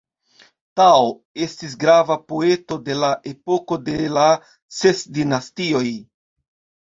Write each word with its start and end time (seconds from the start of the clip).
Tao 0.79 1.01
estis 1.47 1.73
grava 1.83 2.15
poeto 2.31 2.77
de 2.87 2.95
la 3.03 3.11
epoko 3.33 3.77
de 3.89 3.97
la 4.15 4.25
Ses 4.79 5.03
Dinastioj. 5.19 5.87